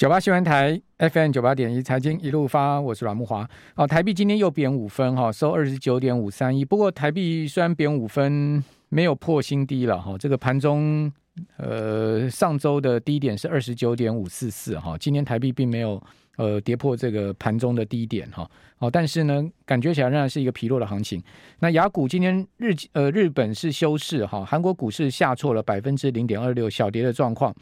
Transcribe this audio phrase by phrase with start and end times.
[0.00, 3.46] 九八新闻台 FM 九八点一财经一路发，我是阮木华。
[3.74, 6.64] 哦，台币今天又贬五分哈，收二十九点五三一。
[6.64, 10.16] 不过台币虽然贬五分，没有破新低了哈。
[10.16, 11.12] 这个盘中
[11.58, 16.02] 呃上周的低点是二十九点五四四哈，今天台币并没有
[16.38, 18.50] 呃跌破这个盘中的低点哈。
[18.78, 21.22] 哦，但是呢，感觉起来仍然是一个疲弱的行情。
[21.58, 27.54] 那雅股今天日呃日本是休市哈，韩国股市下挫了百分之零点二六，小跌的状况。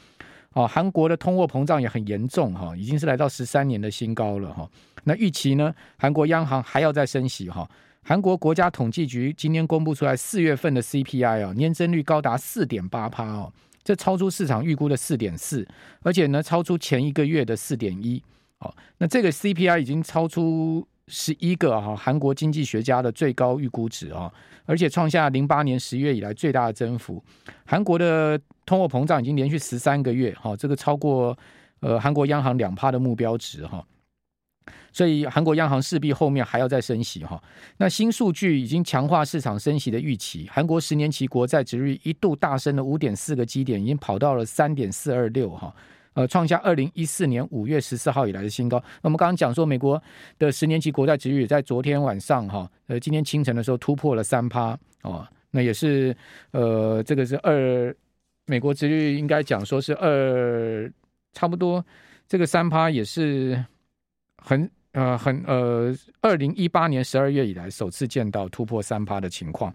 [0.54, 4.68] 哦，韩国的通货膨胀也很严重哈，已经是来到十三年的新高了哈。
[5.04, 7.68] 那预期呢，韩国央行还要再升息哈。
[8.02, 13.52] 韩国国家统计局今天公布出来四月份的 CPI 啊，年增率高达四点八趴哦，
[13.84, 15.66] 这超出市场预估的四点四，
[16.02, 18.22] 而且呢，超出前一个月的四点一。
[18.60, 24.32] 哦，那这个 CPI 已经超出十一个哈韩国经济学家的最高预估值啊，
[24.66, 27.22] 而且创下零八年十月以来最大的增幅。
[27.64, 31.36] 韩国的通货膨胀已经连续十三个月，哈，这个超过
[31.80, 33.84] 呃韩国央行两趴的目标值，哈，
[34.92, 37.42] 所以韩国央行势必后面还要再升息，哈。
[37.78, 45.74] 那新数据已经强化市场升息的预期，韩国十年期国债殖率一度大升了五点四个基点，已经跑到了三点四二六，哈，
[46.18, 48.76] 呃，创下二零一四年五月十四号以来的新高。
[49.00, 50.02] 那我们刚刚讲说，美国
[50.36, 56.12] 的十年期国债殖率在昨天晚上，哈，呃，今天清晨的时候突破了三趴，哦，那也是
[56.50, 57.94] 呃，这个是二。
[58.46, 60.92] 美国殖率应该讲说是二，
[61.34, 61.84] 差不多
[62.26, 63.64] 这个三趴也是
[64.38, 69.72] 很呃很呃，二零一八年十二月以来首次见到突破三趴的情况。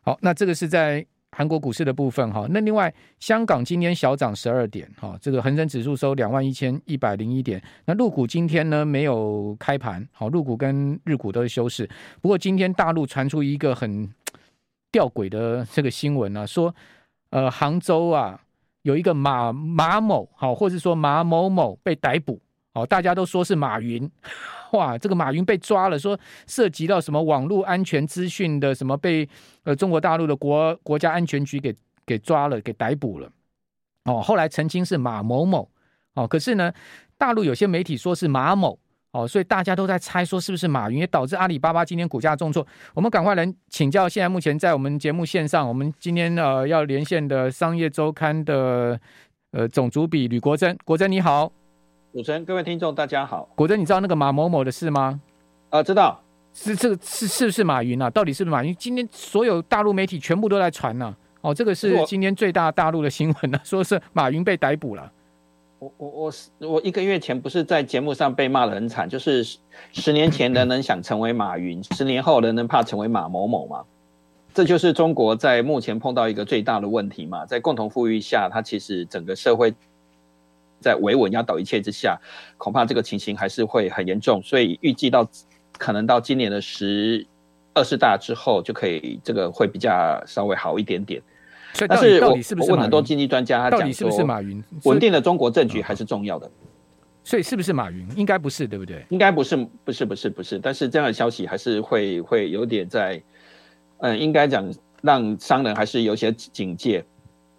[0.00, 2.46] 好，那这个是在韩国股市的部分哈。
[2.50, 7.62] 那另外，香港今天小涨十二点哈，这个恒生指数收两万一千一百零一点。
[7.86, 11.88] 那陆股今天呢没有开盘，好，陆股跟日股都是休市。
[12.20, 14.08] 不过今天大陆传出一个很
[14.90, 16.74] 吊诡的这个新闻啊，说。
[17.30, 18.40] 呃，杭州啊，
[18.82, 22.40] 有一个马马某，好，或者说马某某被逮捕，
[22.76, 24.08] 哦，大家都说是马云，
[24.72, 29.26] 哇，这个马云被抓了，说涉及到什么网络安全资讯的什么被
[29.64, 31.74] 呃中国大陆的国国家安全局给
[32.04, 33.30] 给抓了，给逮捕了，
[34.04, 35.66] 哦，后来澄清是马某某，
[36.12, 36.70] 哦，可是呢，
[37.16, 38.78] 大陆有些媒体说是马某。
[39.12, 42.66] 哦，所以大家都在猜说是不是马云，也导致阿里巴巴今天股价重挫。
[42.92, 49.00] 我们赶快来请教，现在目前在我们节目线上，我们今天呃要连线的商业周刊的
[49.52, 51.50] 呃总主笔吕国珍，国珍你好，
[52.16, 53.46] 主持人各位听众大家好。
[53.54, 55.20] 果真，你知道那个马某某的事吗？
[55.68, 56.18] 啊、呃，知道，
[56.54, 58.08] 是这个是是不是马云啊？
[58.08, 58.74] 到底是不是马云？
[58.76, 61.16] 今天所有大陆媒体全部都在传呢、啊。
[61.42, 65.12] 哦，这个是今天最大大陆的新闻呢、啊， 说是马云被逮捕了。
[65.78, 69.44] 我我我是我一个月前不是在节目上被骂的很惨，就是
[69.92, 73.84] 十年前人人想成为马云，十年后人人怕成为马某某嘛。
[74.54, 79.74] 这就是中国在目前碰到一个最大的问题嘛，在共同富裕下，它其实整个社会
[80.80, 82.18] 在维稳压倒一切之下，
[82.58, 84.42] 恐怕这个情形还是会很严重。
[84.42, 85.28] 所以预计到
[85.78, 87.26] 可能到今年的十
[87.74, 91.22] 二十大之后，就可以这个会比较稍微好一点点。
[91.88, 94.64] 但是我问很多经济专家，他讲说，是不是马云？
[94.84, 96.50] 稳定的中国政局还是重要的。
[97.22, 98.08] 所以是不是马云？
[98.16, 99.04] 应该不是，对不对？
[99.10, 100.58] 应该不是，不是，不是，不是。
[100.58, 103.20] 但是这样的消息还是会会有点在，
[103.98, 104.72] 嗯，应该讲
[105.02, 107.04] 让商人还是有些警戒。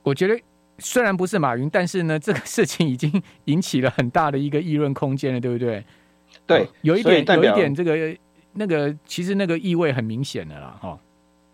[0.04, 0.40] 我觉得
[0.80, 5.84] 虽然不是马云，但是呢，这个事情已经引起了很大的一个议论空间了，对不对？
[6.46, 8.16] 对，有一点，有一点这个
[8.54, 11.00] 那个，其实那个意味很明显的啦，哈。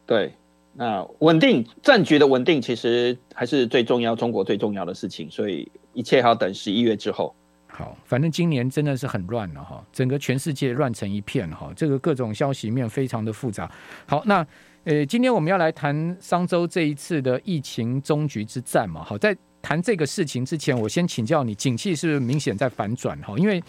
[0.05, 0.31] 对。
[0.75, 5.29] 那稳定战局的稳定，其实还是最重要，中国最重要的事情。
[5.29, 7.35] 所以一切还要等十一月之后。
[7.67, 13.71] 好，反正今年真的是很乱了哈，整个全世界乱成一片哈，这个各种消息面非常的复杂。
[14.07, 14.43] 好，那
[14.85, 19.01] 呃，今天我们要来谈商周这一次的疫情终局之战嘛。
[19.01, 23.33] 好，在谈这个事情之前，我先请教你，景气是不是明显在反转哈？
[23.37, 23.63] 因为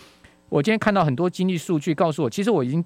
[0.48, 2.84] 我今天看到很多经济数据告诉我，其实我已经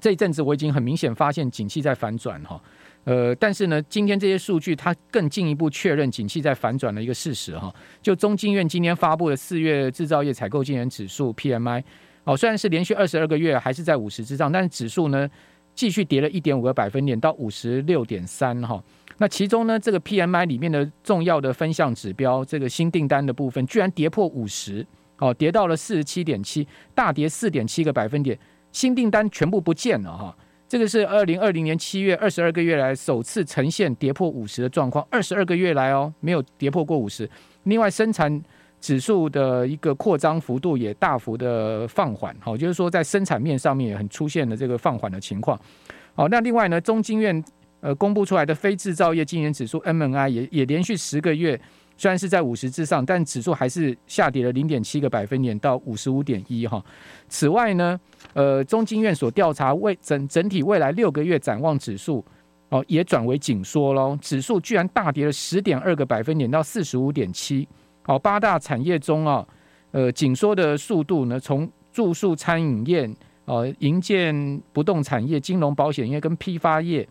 [0.00, 2.62] 这一阵子我已经很明显发现景气在反转哈。
[3.02, 7.74] 呃，但是呢，今天这些数据它更进一步确认景气在反转的一个事实哈。
[8.00, 11.82] 就中经院今天发布的四月制造业采购经理指数 PMI，
[12.22, 15.28] 哦，虽然是连续二十二个月还是在五十之上，但是指数呢
[15.74, 18.82] 继续跌了一点五个百分点到五十六点三哈。
[19.18, 24.84] 那其中呢，这个 PMI 里面的重要的分项指标，这个新订单的部分居然跌破五十，
[25.18, 28.36] 哦，跌到了四十七点七，大跌四点七个百分点，
[28.72, 30.36] 新订单全部不见了哈。
[30.66, 37.30] 这个是二零二零年七月二十二个月来首次呈现跌破五十的状况，二十二个月来哦没有跌破过五十。
[37.64, 38.42] 另外，生产
[38.84, 45.58] 指数的一个扩张幅度也大幅的放缓，好，就是说在生产面上面也很出现了这个放缓的情况。
[46.14, 47.42] 好，那另外呢，中经院
[47.80, 51.58] 呃公布出来的非制造业经营指数 MNI 也也连续十个月
[51.96, 56.84] 虽然是在五十之上，但指数还是下跌了零点七个百分点到五十五点一哈。
[57.26, 57.98] 此外呢，
[58.34, 62.22] 呃，中经院所调查未整整体未来六个月展望指数
[62.68, 64.14] 哦，也转为紧缩喽。
[64.20, 67.66] 指数居然大跌了十点二个百分点到四十五点七。
[68.06, 69.46] 好，八大产业中啊，
[69.92, 73.08] 呃，紧缩的速度呢，从住宿、餐饮业、
[73.46, 77.08] 呃，营建、不动产业、金融、保险业跟批发业，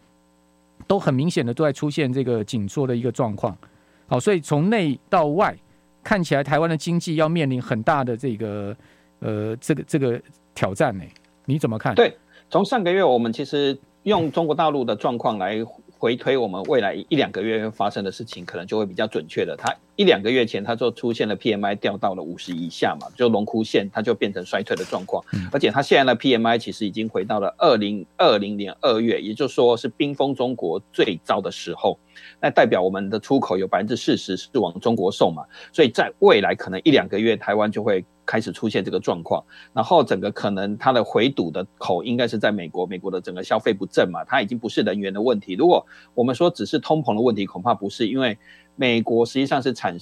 [0.86, 3.58] 都很明显的都在出现这个紧缩的一个状况。
[4.06, 5.58] 好，所以从内到外
[6.04, 8.76] 看起来，台湾的经济要面临很大的这个
[9.20, 10.22] 呃这个这个
[10.54, 11.04] 挑战呢？
[11.46, 11.96] 你怎么看？
[11.96, 12.16] 对，
[12.52, 15.58] 从上个月我们其实用中国大陆的状况来
[15.98, 19.56] 回推，我们未来一两个月发生的事情，可能就会比较准确的。
[19.58, 25.24] 它一两个月前，它就出现了 PMI 掉到了五十以下嘛，就龙枯线，它就变成衰退的状况。
[25.52, 32.00] 而且它现在的 PMI 其实已经回到了二零二零年二月，也就是说是冰封中国最糟的时候。
[32.40, 39.44] 那代表我们的出口有百分之四十是往中国送嘛，所以在未来可能一两个月，台湾就会开始出现这个状况。
[39.74, 45.54] 然后整个可能它的回堵的口应该是在美国，美国的整个消费不振嘛，它已经不是人员的问题。
[45.54, 48.38] 如果我们说只是通膨的问题，恐怕不是，因为
[48.76, 49.98] 美国实际上是产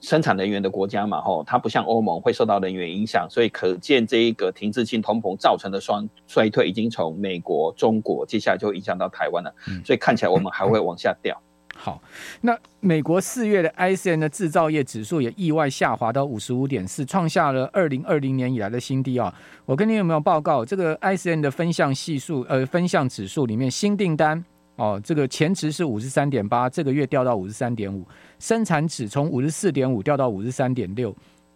[0.00, 11.40] 生产能源的国家嘛，吼，它不像欧盟会受到能源影响，所以可见这一个停滞性通膨造成的双衰退已经从美国、中国，接下来就影响到台湾了，所以看起来我们还会往下掉。
[11.78, 12.00] 好，
[12.40, 19.34] 那美国四月的 ISM 的制造业指数也意外下滑到五十五点四，创下了二零二零年以来的新低啊！
[19.66, 22.46] 我跟你有没有报告这个 ISM 的分项系数？
[22.48, 24.42] 呃，分项指数里面新订单
[24.76, 28.06] 哦，这个前值是五十三点八，这个月掉到五十三点五，
[28.38, 31.14] 生产指从五十四点五掉到五十三点六，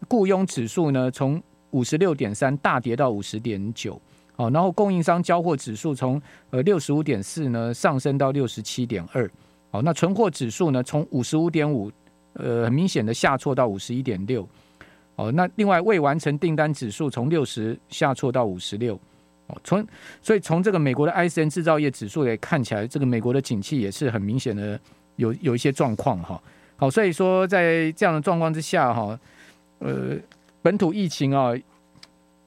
[0.09, 4.01] 雇佣指数呢从五十六点三大跌到五十点九，
[4.37, 6.21] 哦，然后供应商交货指数从
[6.51, 9.31] 呃六十五点四呢上升到六十七点二。
[9.73, 10.83] 哦，那存货指数呢？
[10.83, 11.89] 从五十五点五，
[12.33, 14.45] 呃，很明显的下挫到五十一点六。
[15.15, 18.99] 哦，那另外未完成订单指数从六十下挫到五十六。
[19.63, 19.87] 从
[20.21, 24.79] 所以从这个美国的 ISM 制造业指数也看起来，这个美国的景气也是很明显的
[25.17, 26.41] 有有一些状况哈。
[26.77, 29.19] 好，所以说在这样的状况之下哈，
[29.79, 30.17] 呃，
[30.63, 31.53] 本土疫情啊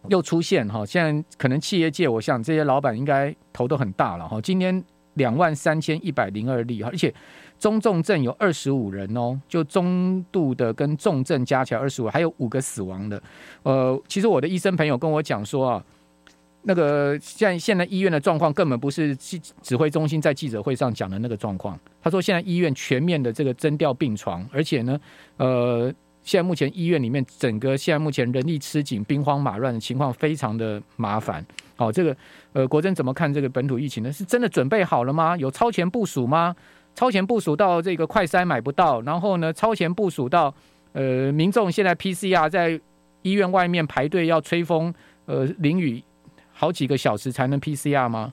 [0.08, 4.42] 又出现哈，现在可能企业界，我想这些老板应该头都很大了哈。
[4.42, 4.84] 今天。
[5.16, 7.14] 两万三千一百零二例哈，而且
[7.60, 13.22] 中重症有二十五人哦，就中度的跟重症加起来二十五，还有五个死亡的。
[13.62, 15.86] 呃，其实我的医生朋友跟我讲说啊，
[16.64, 21.80] 那个现在现在医院的状况根本不是指指挥中心在记者会上讲的那个状况。
[22.02, 25.00] 他说现在医院全面的这个征调病床，而且呢，
[25.38, 25.94] 呃。
[26.26, 31.46] 现在目前医院里面整个现在目前人力吃紧、兵荒马乱的情况非常的麻烦。
[31.76, 32.16] 好，这个
[32.54, 34.10] 呃，国珍怎么看这个本土疫情呢？
[34.10, 35.36] 是真的准备好了吗？
[35.36, 36.56] 有超前部署吗？
[36.96, 40.56] 超前部署到这个快筛买不到，然后呢，超前部署到
[40.94, 42.80] 呃，民众现在 PCR 在
[43.24, 44.94] 医院外面排队要吹风，
[45.26, 46.02] 呃，淋雨
[46.64, 48.32] 好几个小时才能 PCR 吗？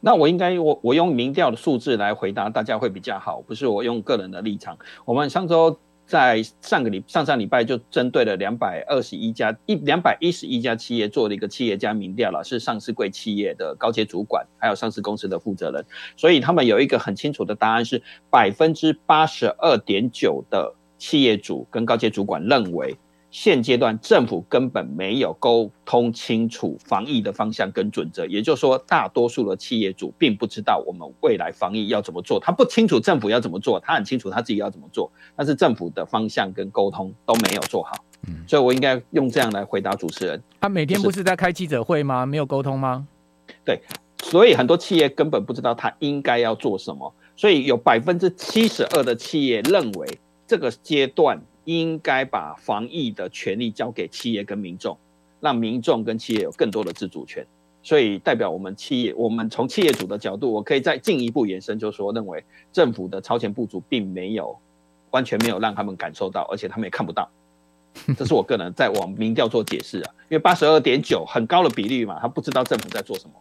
[0.00, 4.78] 那我应该我我用民调的数字来回答大家会比较好，不是我用个人的立场。
[5.04, 5.78] 我们上周。
[6.08, 15.84] 在上个礼上上礼拜就针对了两百二十一家一两百一十一家企业做了一个企业家民调了，是上市贵企业的高阶主管，还有上市公司的负责人，
[16.16, 22.96] 所以他们有一个很清楚的答案是百分之八十二点九的企业主跟高阶主管认为。
[23.30, 37.92] 现阶段政府根本没有沟通清楚防疫的方向跟准则，也就是说，大多数的企业主并不知道我们未来防疫要怎么做，他不清楚政府要怎么做，他很清楚他自己要怎么做，但是政府的方向跟沟通都没有做好。
[38.26, 40.42] 嗯，所以我应该用这样来回答主持人。
[40.60, 42.24] 他每天不是在开记者会吗？
[42.24, 43.06] 没有沟通吗？
[43.62, 43.78] 对，
[44.22, 51.42] 所以很多企业根本不知道他应该要做什么，所以有百分之七十二的企业认为这个阶段。
[51.68, 54.96] 应该把防疫的权利交给企业跟民众，
[55.38, 57.46] 让民众跟企业有更多的自主权。
[57.82, 64.58] 所以代表我们企业，我们从企业主的角度，我可以再进一步延伸，就是说认为政府的超前部署并没有
[65.10, 67.28] 完全没有让他们感受到，而且他们也看不到。
[68.16, 73.34] 这是我个人在往民调做解释啊，因为八十二点九很高的比例嘛，他不知道政府在做什么，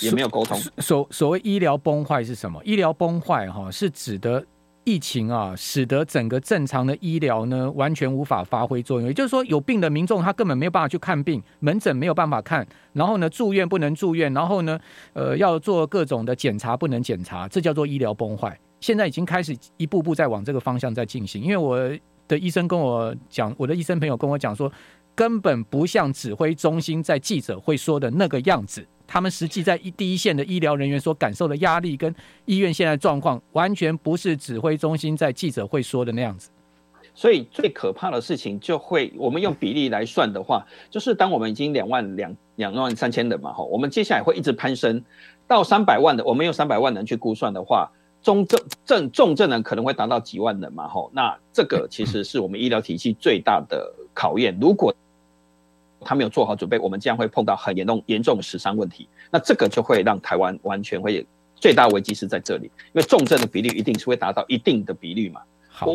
[0.00, 0.60] 也没有沟通。
[0.76, 2.60] 所所谓医疗崩坏是什么？
[2.66, 4.44] 医疗崩坏哈是指的。
[4.84, 9.08] 疫情啊，使得整个正常的医疗呢，完全无法发挥作用。
[9.08, 14.78] 也就是说，有病的民众他根本没有办法去看病，门诊没有办法看，然后呢，住院不能住院，然后呢，
[15.12, 18.58] 呃，要做各种的检查不能检查，这叫做医疗崩坏。
[18.80, 21.40] 现在已经开始一步步在往这个方向在进行。
[21.40, 21.78] 因为我
[22.26, 24.70] 的医生跟我讲，我的医生朋友跟我讲说，
[25.14, 28.84] 根本不像指挥中心在记者会说的那个样子。
[29.12, 32.14] 他们实际在一第一线的医疗人员所感受的压力，跟
[32.46, 36.48] 医院现在状况，完全不是指挥中心在记者会说的那样子。
[37.14, 45.04] 所以最可怕的事情就会，我们用比例来算的话，就是当我们已经两万两两万三千人嘛，哈，我们接下来会一直攀升
[45.46, 47.90] 到三百万的，我们用三百万人去估算的话，
[48.22, 54.56] 中症症重症人可能会达到几万人嘛，哈，那这个其实是我们医疗体系最大的考验。
[54.58, 54.94] 如果
[56.04, 59.08] 他没有做好准备，我们将会碰到很严重严重的死伤问题。
[59.30, 65.40] 那这个就会让台湾完全会最大危机是在这里，因为重症的比例一定是会达到一定的比率嘛。
[65.68, 65.86] 好，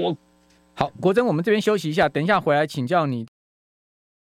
[0.74, 3.28] 好，国珍，我们这边休息一下，等一下回来请教你。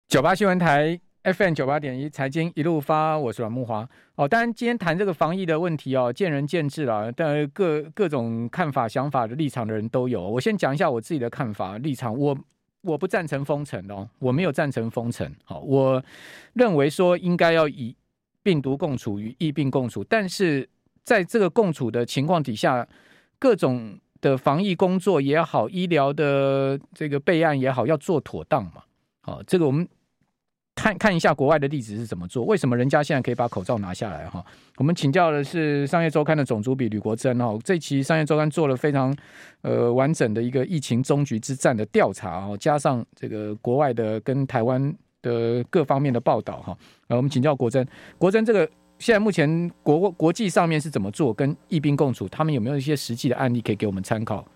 [0.08, 3.88] 九八新闻台 FM 九八点一财经一路发，我是阮木华。
[4.16, 10.28] 哦，当然今天谈这个防疫的问题哦，见仁见智了，但各各种看法、想法的立场的人都有。
[10.28, 12.38] 我先讲一下我自己的看法立场，我。
[12.82, 15.32] 我不赞成封城哦，我没有赞成封城。
[15.44, 16.04] 好，我
[16.54, 17.96] 认为说应该要以
[18.44, 20.68] 病毒共处与疫病共处，但是
[21.04, 22.88] 在这个共处的情况底下，
[23.40, 28.84] 各种的防疫工作也好，医疗的这个备案也好，要做妥当嘛。
[29.22, 29.88] 好，这个我们。
[30.78, 32.46] 看看一下国外的例子是怎么做？
[32.46, 34.30] 为什么人家现在可以把口罩拿下来？
[34.30, 34.46] 哈，
[34.78, 37.58] 我们请教的是商业周刊的总主笔吕国珍哈。
[37.64, 39.14] 这期商业周刊做了非常
[39.64, 46.78] 呃完整的一个疫情终局之战的调查哦，加上这个国外的跟台湾的各方面的报道哈。
[47.08, 47.86] 呃，我们请教国珍，
[48.20, 48.70] 国珍这个
[49.00, 52.30] 现在目前国国际上面是怎么做跟疫病共处？
[52.30, 54.48] 他们有没有一些实际的案例可以给我们参考？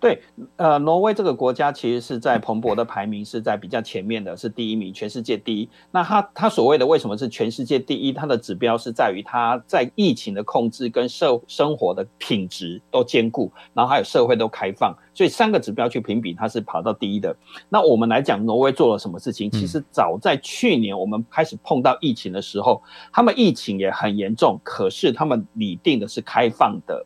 [0.00, 0.22] 对，
[0.56, 5.68] 呃，挪威这个国家其实是在彭博的排名是在比较前面的，是第一名，全世界第一。
[5.90, 8.12] 那它它所谓的为什么是全世界第一？
[8.12, 17.34] 它的指标是在于它在疫情的控制跟社生活的品质都兼顾，然后还有社会都开放，所以三个指标去评比，它是跑到第一的。
[17.68, 19.50] 那我们来讲，挪威做了什么事情？
[19.50, 22.80] 其实早在去年我们开始碰到疫情的时候，
[23.12, 27.04] 他们疫情也很严重，可是他们拟定的是开放的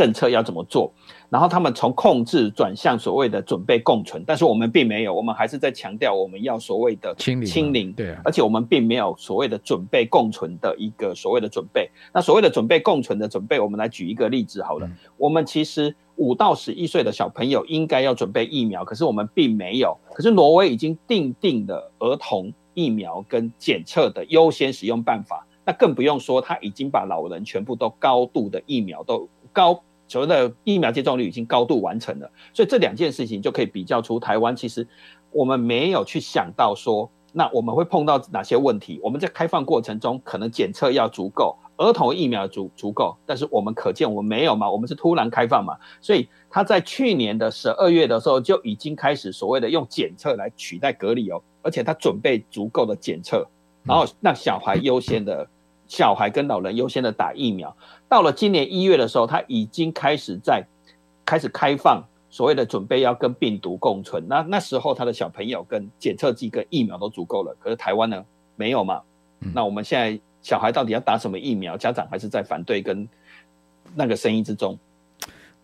[0.00, 0.90] 政策要怎么做？
[1.28, 11.90] 然后他们从控制转向所谓的准备共存，但是我们并没有，我们还是在强调我们要所谓的清零，清零，对啊，而且我们并没有所谓的准备共存的一个所谓的准备。
[12.14, 14.86] 那所谓的准备共存的准备，我们来举一个例子好了。
[14.86, 19.94] 嗯、我们其实五到十一岁的小朋友应该要准备疫苗，可是我们并没有。
[20.14, 29.80] 可是挪威已经定定了儿童疫苗跟检测的优先使用办法，那更不用说他已经把老人全部都高度的疫苗都高。
[30.10, 34.84] 所谓的疫苗接种率已经高度完成了，所以这两件事情就可以比较出台湾其实
[35.30, 38.98] 我们没有去想到说，那我们会碰到哪些问题？
[39.04, 53.46] 我们在开放过程中可能检测要足够，儿童疫苗足足够，但是我们可见我们没有嘛，我们是突然开放嘛，所以他在去年的十二月的时候就已经开始所谓的用检测来取代隔离哦，而且他准备足够的检测，
[53.84, 55.48] 然后让小孩优先的。
[55.90, 57.76] 小孩跟老人优先的打疫苗，
[58.08, 60.64] 到了今年一月的时候，他已经开始在
[61.26, 64.24] 开始开放所谓的准备要跟病毒共存。
[64.28, 69.02] 那那时候他的小朋友跟检测剂跟疫苗都足够了，可是台湾呢没有嘛？
[69.52, 71.76] 那我们现在小孩到底要打什么疫苗？
[71.76, 73.08] 家长还是在反对跟
[73.96, 74.78] 那个声音之中。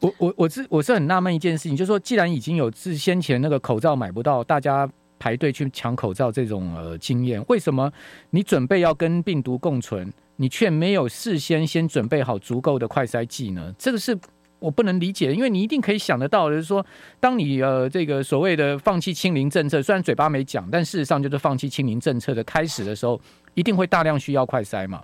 [0.01, 4.91] 我我我是我是很纳闷一件事情，就是说既然已经有自先前那个口罩买不到，大家。
[5.19, 7.93] 排队去抢口罩这种呃经验，为什么
[8.31, 13.75] 你准备要跟病毒共存，你却没有事先先准备好足够的快筛剂呢？
[13.79, 14.19] 这个是
[14.59, 16.85] 我不能理解，因为你一定可以想得到，就是说，
[17.21, 23.21] 当你呃这个所谓的放弃清零政策，虽然嘴巴没讲，但事实上就是放弃清零政策的开始的时候，
[23.55, 25.03] 一定会大量需要快筛嘛。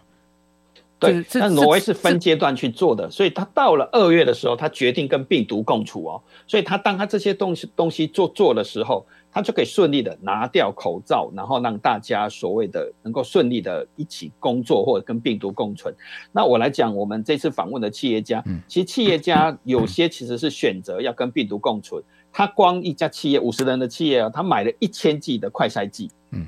[1.09, 9.05] 对，那挪威是分阶段去做的，所以他到了二月的时候，他决定跟病毒共处哦，所以他当他这些东西东西做做的时候。
[9.35, 15.95] 他就可以顺利的拿掉口罩，然后让大家所谓的能够顺利的一起工作或者跟病毒共存。
[16.33, 22.05] 那我来讲，我们这次访问的企业家，其实企业家有些其实是选择要跟病毒共存。
[22.31, 26.47] 他光一家企业五十人的企业啊，他买了一千剂的快筛剂，嗯，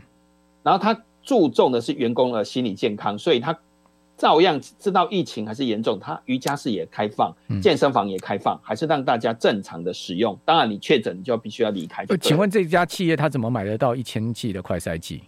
[0.63, 3.59] 然后他注重的是员工的心理健康，所以他。
[4.17, 10.39] 照样知道疫情还是严重，他瑜伽室也开放，健身房也开放，还是让大家正常的使用。
[10.45, 12.07] 当然，你确诊你就必须要离开。
[12.21, 15.23] 请问这家企业他怎么买得到一千剂的快筛剂？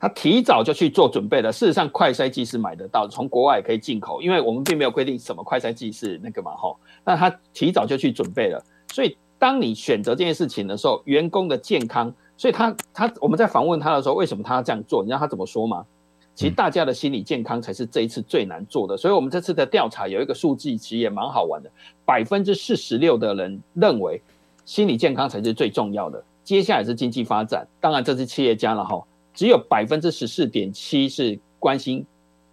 [0.00, 1.50] 他提早就去做准备了。
[1.50, 6.78] 事实上，快筛剂是买得到，从国外也可以进口，因为我们并没有规定什么快筛剂是那个嘛吼。
[7.04, 8.62] 那他提早就去准备了，
[8.92, 15.02] 所以当你选择这件事情的时候，员工的健康，所以他他我们在访问他的时候，为什么他要这样做？
[15.02, 15.86] 你知道他怎么说吗？
[16.34, 21.70] 其实大家的心理健康才是这一次最难做的，所以我们这次的调查有一个数据，其实也蛮好玩的，
[22.04, 24.20] 百分之四十六的人认为
[24.64, 29.00] 心理健康才是最重要的，接下来是经济发展，当然这是企业家了哈，
[29.32, 32.04] 只有百分之十四点七是关心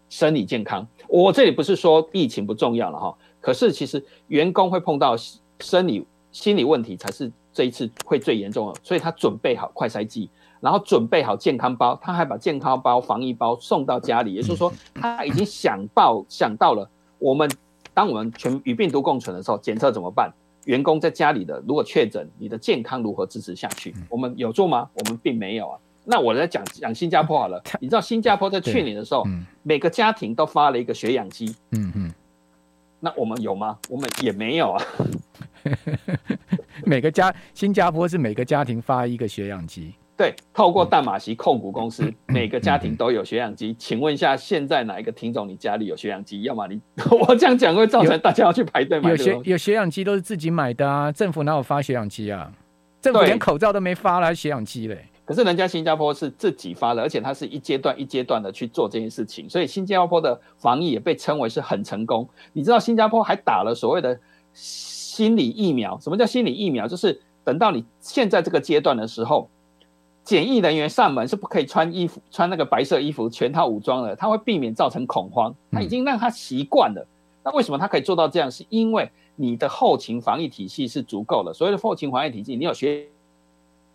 [0.09, 0.87] 生理健康。
[1.07, 5.15] 我这里不是说疫情不重要了哈，可是其实员工会碰到
[5.59, 10.29] 生理心理问题才是这一次会最严重的，所以他准备好快筛剂，
[10.61, 16.89] 然后准备好健康包，他还把健康包、防疫包送到家里，也就是说他已经想到 想到了，
[17.19, 17.51] 我们
[17.93, 20.31] 当我们全与病毒共存的时候，检测怎么办？
[20.65, 23.93] 员工在家里的如果确诊，你的健康如何支持下去？
[24.09, 24.87] 我们有做吗？
[24.93, 25.79] 我们并没有啊。
[26.05, 29.23] 那我来讲讲新加坡好了，你知道新加坡在去年的时候，
[29.63, 32.13] 每个家庭都发了一个血氧机，嗯嗯，
[32.99, 33.77] 那我们有吗？
[33.89, 34.83] 我们也没有啊。
[36.85, 43.75] 每个家新加坡是每个家庭发一个血氧机，对，透过淡马锡控股公司，每个家庭都有血氧机。
[43.79, 46.41] 请问一下，现在哪一个听众你家里有血氧机？
[46.45, 46.79] 要么你
[47.27, 49.09] 我这样讲会造成大家要去排队买。
[49.09, 52.53] 有血有血氧机都是自己买的啊，政府哪有发血氧机啊？
[53.01, 55.05] 政府连口罩都没发了，还血氧机嘞？
[55.25, 62.29] 可是人家新加坡是自己发的，而且它是一阶段一阶段的去做这件事情，所以新加坡的防疫也被称为是很成功。
[62.53, 64.19] 你知道新加坡还打了所谓的
[64.53, 65.97] 心理疫苗？
[65.99, 66.87] 什么叫心理疫苗？
[66.87, 69.49] 就是等到你现在这个阶段的时候，
[70.23, 75.53] 检疫人员上门是不可以穿衣服、穿那个白色衣服、全套武装的，他会避免造成恐慌。
[75.71, 77.05] 他已经让他习惯了。
[77.43, 78.49] 那为什么他可以做到这样？
[78.49, 81.53] 是因为你的后勤防疫体系是足够的。
[81.53, 83.07] 所谓的后勤防疫体系，你有学。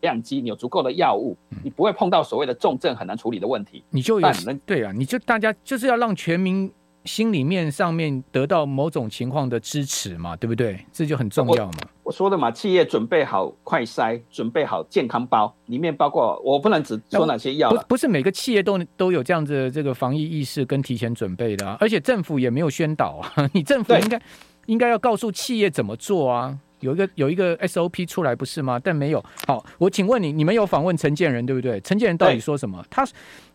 [0.03, 3.83] 样机，你有足够的药物，你不会碰到所谓的重症很难处理的问题。
[3.89, 4.29] 你就有
[4.67, 6.71] 对啊，你就大家就是要让全民
[7.07, 10.85] 心里面上面得到某种情况的支持嘛，对不对？
[10.93, 11.79] 这就很重要嘛。
[12.07, 17.83] 我，说的嘛，企业准备好快筛，准备好健康包，里面包括我不能只说哪些药了。
[17.83, 23.33] 不，不是每个企业都都有这样子的这个防疫意识跟提前准备的啊，而且政府也没有宣导啊。
[23.53, 24.23] 你政府应该
[24.67, 26.57] 应该要告诉企业怎么做啊。
[26.81, 28.79] 有一个有一个 SOP 出来不是吗？
[28.79, 29.25] 但没有。
[29.47, 31.81] 好，我请问你，你们有访问陈建仁对不对？
[31.81, 32.85] 陈建仁到底说什么？
[32.91, 33.07] 他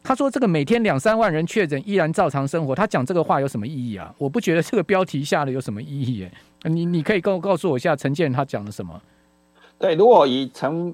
[0.01, 4.13] 他说这个每天两三万人确诊依然照常生活，他讲这个话有什么意义啊？
[4.17, 6.31] 我不觉得这个标题下的有什么意义耶。
[6.63, 8.99] 你你可以告告诉我一下陈建仁他讲了什么？
[9.77, 10.93] 对，如果以陈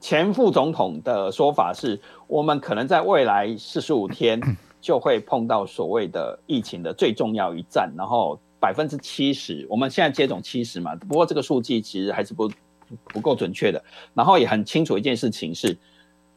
[0.00, 4.40] 前副总统的说法是，我们可能在未来四十五天
[4.80, 8.38] 就会碰到所谓的疫情的最重要一站，然后。
[8.60, 12.50] 百分之七十，我们现在接种七十嘛，不过这个数据其实还是不
[13.06, 13.82] 不够准确的。
[14.12, 15.76] 然后也很清楚一件事情是，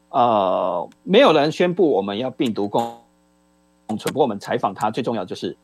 [0.09, 2.97] 呃，没有人宣布我们要病毒共
[3.99, 4.12] 存。
[4.12, 5.55] 不过我们采访他，最重要就是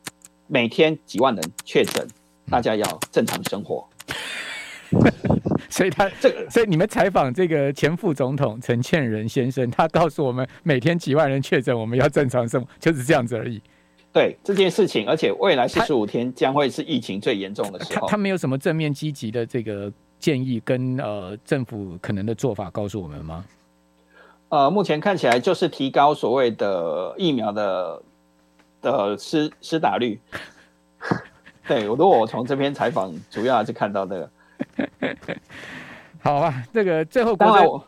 [0.46, 2.06] 每天几万人确诊，
[2.50, 3.88] 大家要正常生活。
[5.70, 13.62] 所以他 这个，所以你们采访这个前副总统陈建仁先生，他告诉我们每天几万人确诊，我们要正常生活，就是这样子而已。
[14.12, 18.06] 对这件事情，而且未来四十五天将会是疫情最严重的时候。
[18.08, 23.44] 他，他没有什么正面积极的这个建议跟呃政府可能的做法告诉我们吗？
[24.48, 28.02] 呃，目前看起来就是提高所谓的疫苗的
[28.82, 30.20] 的施施打率。
[31.68, 34.30] 对，如果我从这篇采访主要还是看到这个。
[36.22, 37.86] 好吧，这个最后当然我。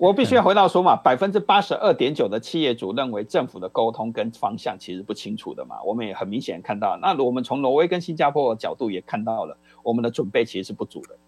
[0.00, 5.76] 我必须要回到说嘛，百分之八十二点九的企业主认为政府的沟通跟方向其实不清楚的嘛。
[5.84, 11.18] 我们也很明显看到，那我们从挪威跟新加坡的角度也看到了，我们的准备其实是不足的。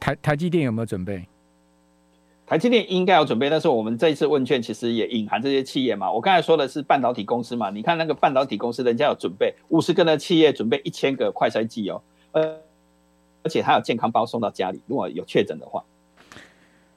[0.00, 1.24] 台台积电有没有准备？
[2.48, 6.10] 台积电应该有准备，但是我们这一次问卷其实也隐含这些企业嘛。
[6.10, 12.56] 我刚才说的是半导体公司嘛，你看那个半导体公司，人家有准备五十个的企业准备一千个快筛剂哦，呃，
[13.44, 15.84] 而且还有健康包送到家里，如果有确诊的话。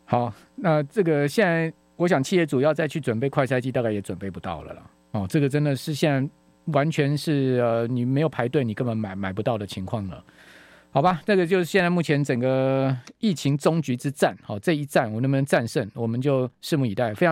[0.06, 4.82] 好，那这个现在，我想企业主要再去准备快筛机，大概也准备不到了啦。
[5.12, 6.30] 哦，这个真的是现在
[6.74, 10.24] 完全是呃，你没有排队，你根本买买不到的情况了。
[10.92, 14.38] 好吧，这个就是现在目前整个疫情终局之战。
[14.44, 17.14] 好，这一战我能不能战胜，我们就拭目以待。
[17.14, 17.32] 非常。